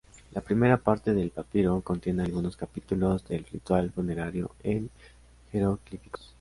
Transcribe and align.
La 0.31 0.41
primera 0.41 0.77
parte 0.77 1.13
del 1.13 1.29
papiro 1.29 1.79
contiene 1.81 2.23
algunos 2.23 2.57
capítulos 2.57 3.23
del 3.27 3.43
ritual 3.51 3.91
funerario 3.91 4.49
en 4.63 4.89
jeroglíficos. 5.51 6.27